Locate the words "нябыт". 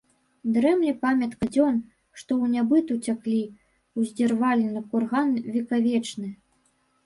2.55-2.87